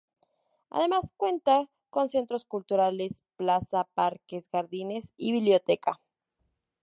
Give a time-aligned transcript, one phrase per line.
[0.71, 6.01] Además cuenta con centro culturales, plaza, parques, jardines y biblioteca.